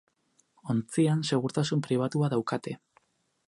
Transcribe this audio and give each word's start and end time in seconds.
Ontzian 0.73 1.21
segurtasun 1.31 1.83
pribatua 1.89 2.33
daukate. 2.35 2.75